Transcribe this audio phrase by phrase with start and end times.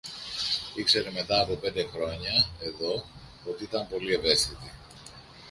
[0.75, 3.05] Ήξερε μετά από πέντε χρόνια εδώ
[3.45, 4.71] ότι ήταν πολύ ευαίσθητοι